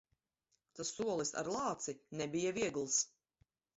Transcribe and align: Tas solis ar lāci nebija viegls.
Tas 0.79 0.89
solis 0.95 1.31
ar 1.43 1.49
lāci 1.57 1.95
nebija 2.23 2.55
viegls. 2.59 2.97